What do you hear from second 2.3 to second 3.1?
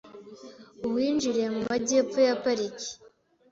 Pariki